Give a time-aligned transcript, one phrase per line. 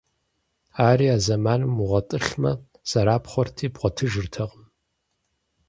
[0.87, 2.51] Ари и зэманым умыгъэтӀылъмэ,
[2.89, 4.63] зэрапхъуэрти бгъуэтыжыртэкъым.